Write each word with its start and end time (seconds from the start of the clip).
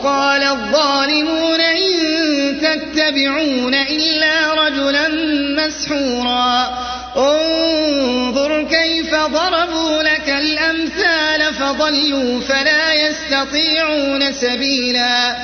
وقال 0.00 0.42
الظالمون 0.42 1.60
إن 1.60 2.60
تتبعون 2.60 3.74
إلا 3.74 4.54
رجلا 4.54 5.08
مسحورا. 5.56 6.78
انظر 7.16 8.62
كيف 8.62 9.14
ضربوا 9.14 10.02
لك 10.02 10.28
الأمثال 10.28 11.54
فضلوا 11.54 12.40
فلا 12.40 12.92
يستطيعون 12.92 14.32
سبيلا. 14.32 15.36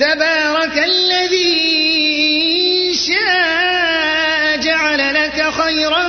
تبارك 0.00 0.78
الذي 0.78 1.72
شاء 2.94 4.56
جعل 4.56 5.14
لك 5.14 5.52
خيرا 5.62 6.08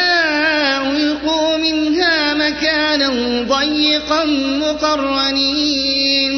مكانا 2.61 3.09
ضيقا 3.49 4.25
مقرنين. 4.61 6.35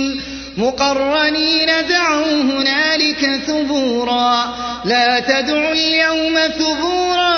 مقرنين 0.57 1.67
دعوا 1.89 2.41
هنالك 2.41 3.41
ثبورا. 3.47 4.55
لا 4.85 5.19
تدعوا 5.19 5.71
اليوم 5.71 6.39
ثبورا 6.59 7.37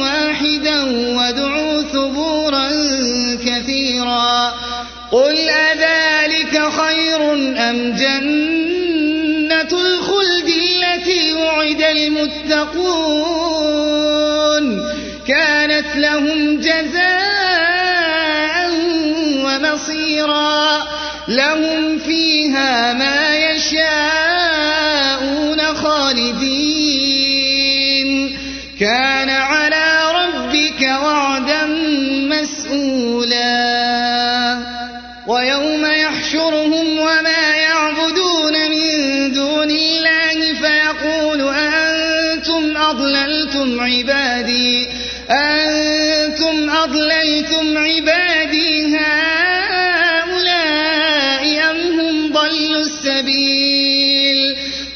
واحدا 0.00 0.82
وادعوا 1.16 1.82
ثبورا 1.82 2.68
كثيرا. 3.46 4.54
قل 5.12 5.48
أذلك 5.48 6.62
خير 6.80 7.32
أم 7.70 7.92
جنة 7.92 9.72
الخلد 9.72 10.48
التي 10.48 11.34
وعد 11.34 11.82
المتقون؟ 11.82 13.02
كانت 15.26 15.96
لهم 15.96 16.60
جزاء 16.60 17.41
ومصيرا 19.92 20.82
لهم 21.28 21.98
فيها 21.98 22.81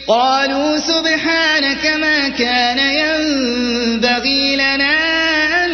قالوا 0.09 0.79
سبحانك 0.79 1.87
ما 1.87 2.29
كان 2.29 2.79
ينبغي 2.79 4.57
لنا 4.57 4.97
أن 5.65 5.71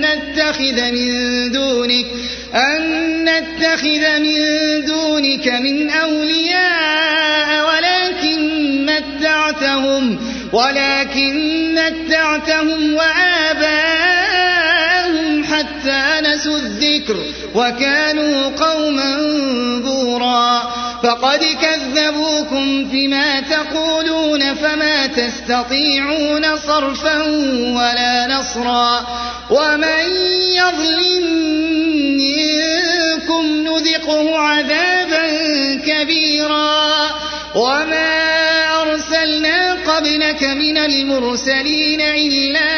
نتخذ 0.00 0.92
من 0.92 1.52
دونك 1.52 2.06
أن 2.54 3.24
نتخذ 3.24 4.18
من 4.20 4.40
دونك 4.86 5.48
من 5.48 5.90
أولياء 5.90 7.66
ولكن 7.68 8.86
متعتهم 8.86 10.18
ولكن 10.52 11.74
متعتهم 11.74 12.94
وآباءهم 12.94 14.16
حتى 15.44 16.20
نسوا 16.22 16.58
الذكر 16.58 17.16
وكانوا 17.54 18.48
قوما 18.48 19.16
بورا. 19.84 20.75
فقد 21.06 21.44
كذبوكم 21.62 22.90
فيما 22.90 23.40
تقولون 23.40 24.54
فما 24.54 25.06
تستطيعون 25.06 26.56
صرفا 26.56 27.22
ولا 27.76 28.26
نصرا 28.26 29.06
ومن 29.50 30.04
يظلم 30.54 31.26
منكم 32.16 33.46
نذقه 33.46 34.38
عذابا 34.38 35.24
كبيرا 35.86 37.10
وما 37.54 38.12
أرسلنا 38.82 39.72
قبلك 39.72 40.42
من 40.42 40.78
المرسلين 40.78 42.00
إلا 42.00 42.70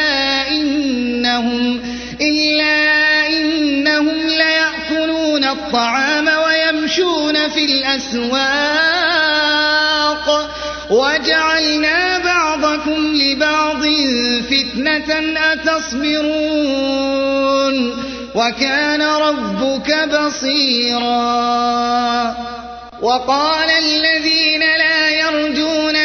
إنهم 0.51 1.81
إلا 2.21 3.27
إنهم 3.27 4.17
ليأكلون 4.27 5.43
الطعام 5.43 6.38
ويمشون 6.99 7.49
في 7.49 7.65
الأسواق. 7.65 8.59
وجعلنا 10.89 12.17
بعضكم 12.19 13.15
لبعض 13.15 13.83
فتنة 14.49 15.39
أتصبرون. 15.53 16.15
وكان 18.35 19.01
ربك 19.01 20.09
بصيرا. 20.09 21.09
وقال 23.01 23.69
الذين 23.69 24.59
لا 24.59 25.09
يرجون 25.09 25.95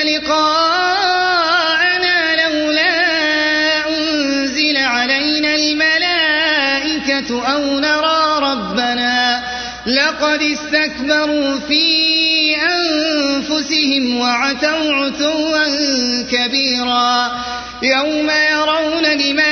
الملائكة 7.05 7.53
أو 7.53 7.81
نرى 7.81 8.04
لقد 10.15 10.43
استكبروا 10.43 11.59
في 11.59 11.85
أنفسهم 12.57 14.21
وعتوا 14.21 14.93
عتوا 14.93 15.67
كبيرا 16.23 17.33
يوم 17.83 18.31
يرون 18.31 19.07
الملائكة 19.07 19.51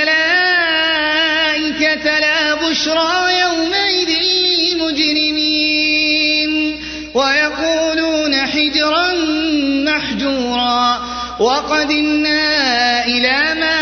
لا 2.19 2.55
بشرى 2.55 3.41
يومئذ 3.41 4.11
للمجرمين 4.75 5.73
ويقولون 7.15 8.35
حجرا 8.47 9.13
محجورا 9.85 11.01
وقدمنا 11.41 13.05
إلى 13.07 13.55
ما 13.61 13.82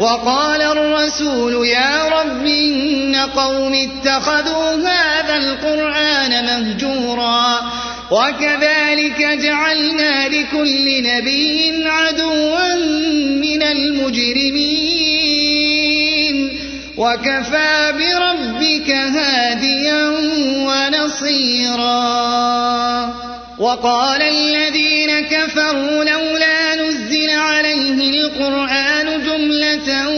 وقال 0.00 0.62
الرسول 0.62 1.66
يا 1.66 2.08
رب 2.08 2.46
إن 2.46 3.16
قوم 3.16 3.74
اتخذوا 3.74 4.74
هذا 4.74 5.36
القرآن 5.36 6.44
مهجورا 6.44 7.60
وكذلك 8.10 9.38
جعلنا 9.42 10.28
لكل 10.28 11.02
نبي 11.02 11.84
عدوا 11.88 12.74
من 13.40 13.62
المجرمين 13.62 15.00
وكفى 16.96 17.92
بربك 17.92 18.90
هاديا 18.90 20.08
ونصيرا 20.66 21.90
وقال 23.58 24.22
الذين 24.22 25.20
كفروا 25.20 26.04
لولا 26.04 26.74
نزل 26.74 27.30
عليه 27.30 28.10
القرآن 28.10 28.89
جملة 29.78 30.08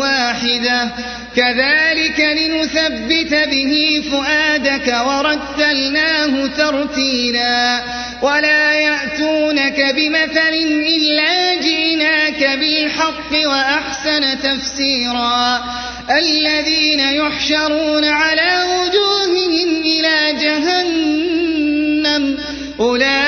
واحدة. 0.00 0.88
كذلك 1.36 2.20
لنثبت 2.20 3.34
به 3.48 4.02
فؤادك 4.10 4.96
ورتلناه 5.06 6.46
ترتيلا. 6.46 7.80
ولا 8.22 8.72
يأتونك 8.72 9.94
بمثل 9.96 10.54
إلا 10.96 11.54
جئناك 11.54 12.58
بالحق 12.58 13.48
وأحسن 13.48 14.38
تفسيرا. 14.42 15.60
الذين 16.10 17.00
يحشرون 17.00 18.04
على 18.04 18.62
وجوههم 18.62 19.82
إلى 19.82 20.32
جهنم 20.40 22.38
أولئك 22.80 23.20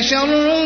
شر 0.00 0.65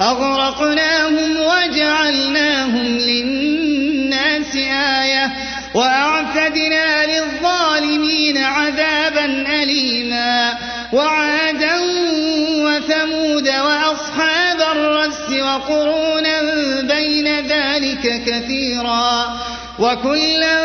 أغرقناهم 0.00 1.36
وجعلناهم 1.40 2.98
للناس 2.98 4.56
آية 5.02 5.32
وأعتدنا 5.74 7.06
للظالمين 7.06 8.38
عذابا 8.38 9.24
أليما 9.62 10.58
وعادا 10.92 11.74
وثمود 12.58 13.48
وأصحاب 13.48 14.60
الرس 14.76 15.30
وقرونا 15.40 16.42
بين 16.82 17.40
ذلك 17.40 18.22
كثيرا 18.26 19.36
وكلا 19.78 20.64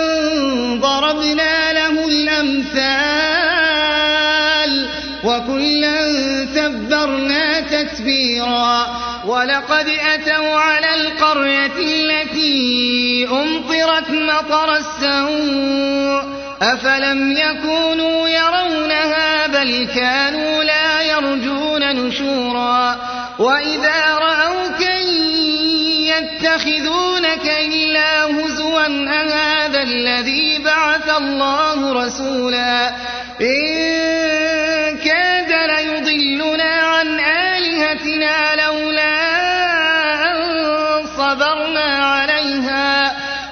ضربنا 0.76 1.74
له 1.74 2.08
الأمثال 2.08 3.34
وكلا 5.24 6.24
تبرنا 6.56 7.53
تتبيرا 8.04 8.88
ولقد 9.26 9.88
أتوا 9.88 10.56
على 10.60 10.96
القرية 10.96 11.78
التي 11.78 13.28
أمطرت 13.32 14.10
مطر 14.10 14.76
السوء. 14.76 16.34
أفلم 16.62 17.32
يكونوا 17.32 18.30
يرونها 18.30 19.48
بل 19.48 19.88
كانوا 19.96 20.64
لا 20.64 21.02
يرجون 21.02 21.96
نشورا. 21.96 22.96
وإذا 23.40 24.18
رأوك 24.18 24.82
يتخذونك 26.12 27.48
إلا 27.48 28.26
هزوا 28.26 28.88
أهذا 29.10 29.82
الذي 29.82 30.60
بعث 30.60 31.18
الله 31.18 32.06
رسولا. 32.06 32.90
إن 33.42 34.13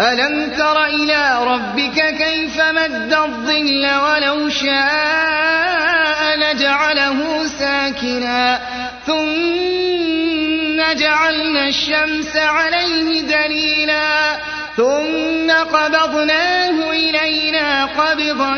ألم 0.00 0.50
تر 0.58 0.84
إلى 0.84 1.44
ربك 1.44 2.16
كيف 2.18 2.60
مد 2.60 3.12
الظل 3.12 3.86
ولو 4.04 4.48
شاء 4.48 6.36
لجعله 6.36 7.46
ساكنا 7.58 8.60
ثم 9.06 10.92
جعلنا 10.98 11.68
الشمس 11.68 12.36
عليه 12.36 13.20
دليلا 13.20 14.38
ثم 14.76 15.50
قبضناه 15.50 16.90
إلينا 16.90 17.84
قبضا 17.84 18.56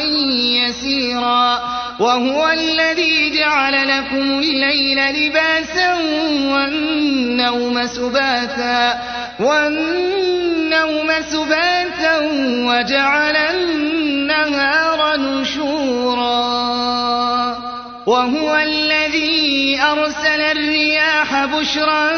يسيرا 0.68 1.62
وهو 2.00 2.48
الذي 2.48 3.30
جعل 3.30 3.88
لكم 3.88 4.38
الليل 4.38 4.98
لباسا 4.98 5.94
والنوم 6.52 7.86
سباتا 7.86 8.98
والنوم 9.40 10.53
سباتا 11.30 12.18
وجعل 12.68 13.36
النهار 13.36 15.16
نشورا. 15.16 16.44
وهو 18.06 18.56
الذي 18.56 19.80
أرسل 19.80 20.40
الرياح 20.40 21.44
بشرا 21.44 22.10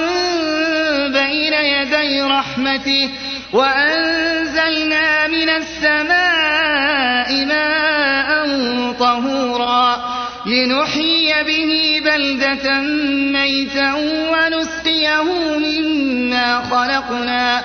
بين 1.09 1.53
يدي 1.53 2.23
رحمته 2.23 3.11
وأنزلنا 3.53 5.27
من 5.27 5.49
السماء 5.49 7.45
ماء 7.45 8.47
طهورا. 9.01 10.17
لنحيي 10.47 11.45
به 11.45 12.01
بلدة 12.05 12.81
ميتا 13.33 13.95
ونسقيه 14.33 15.23
مما 15.59 16.63
خلقنا. 16.71 17.65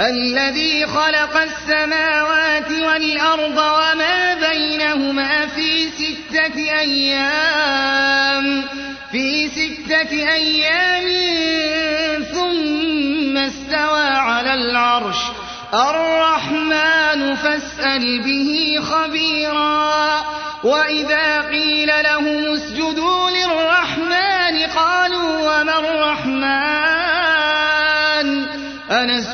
الذي 0.00 0.86
خلق 0.86 1.36
السماوات 1.36 2.70
والأرض 2.70 3.58
وما 3.58 4.34
بينهما 4.34 5.46
في 5.46 5.88
ستة 5.90 6.56
أيام 6.78 8.64
في 9.12 9.48
ستة 9.48 10.10
أيام 10.34 11.04
ثم 12.22 13.36
استوى 13.36 14.08
على 14.08 14.54
العرش. 14.54 15.16
الرحمن 15.74 17.34
فاسأل 17.34 18.22
به 18.22 18.80
خبيرا. 18.90 20.24
وإذا 20.64 21.40
قيل 21.40 21.88
لهم 22.04 22.52
اسجدوا 22.54 23.30
للرحمن 23.30 24.66
قالوا 24.76 25.60
وما 25.60 25.78
الرحمن؟ 25.78 27.04
أنسجد 28.90 29.33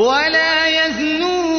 ولا 0.00 0.66
يزنون 0.66 1.50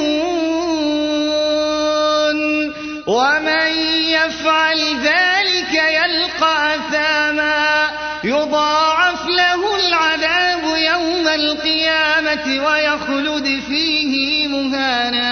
ومن 3.07 3.67
يفعل 4.10 4.79
ذلك 5.03 5.74
يلقى 5.74 6.75
أثاما 6.75 7.89
يضاعف 8.24 9.27
له 9.27 9.75
العذاب 9.75 10.63
يوم 10.77 11.27
القيامة 11.27 12.65
ويخلد 12.65 13.62
فيه 13.67 14.48
مهانا 14.48 15.30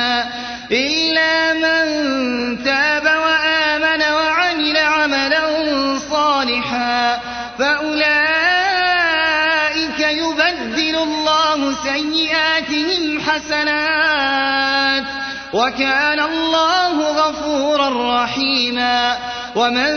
وكان 15.70 16.20
الله 16.20 17.12
غفورا 17.12 18.24
رحيما. 18.24 19.18
ومن 19.56 19.94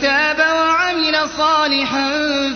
تاب 0.00 0.38
وعمل 0.38 1.16
صالحا 1.38 2.08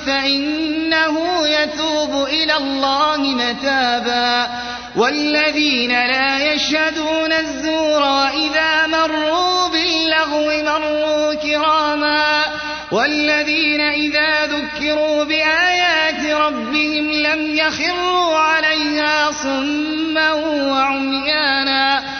فإنه 0.06 1.46
يتوب 1.46 2.24
إلى 2.24 2.56
الله 2.56 3.16
متابا. 3.16 4.50
والذين 4.96 5.90
لا 5.90 6.52
يشهدون 6.52 7.32
الزور 7.32 8.02
وإذا 8.02 8.86
مروا 8.86 9.68
باللغو 9.68 10.62
مروا 10.64 11.34
كراما. 11.34 12.44
والذين 12.92 13.80
إذا 13.80 14.46
ذكروا 14.46 15.24
بآيات 15.24 16.24
ربهم 16.24 17.12
لم 17.12 17.56
يخروا 17.56 18.38
عليها 18.38 19.30
صما 19.32 20.32
وعميانا. 20.32 22.19